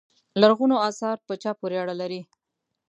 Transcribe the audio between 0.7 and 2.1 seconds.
اثار په چا پورې اړه